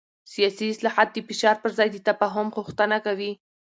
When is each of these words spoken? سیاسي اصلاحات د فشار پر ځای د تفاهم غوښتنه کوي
سیاسي 0.33 0.65
اصلاحات 0.73 1.09
د 1.11 1.17
فشار 1.29 1.55
پر 1.63 1.71
ځای 1.77 1.89
د 1.91 1.97
تفاهم 2.09 2.47
غوښتنه 2.57 2.97
کوي 3.05 3.31